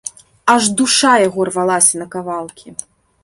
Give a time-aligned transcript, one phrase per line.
[0.53, 2.67] Аж душа яго рвалася на кавалкі.